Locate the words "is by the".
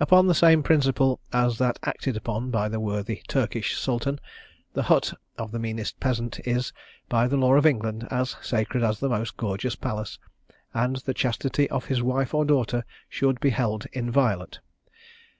6.44-7.36